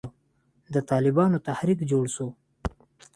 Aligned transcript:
د 0.73 0.75
طالبانو 0.91 1.43
تحريک 1.47 1.79
جوړ 1.91 2.05
سو. 2.15 2.27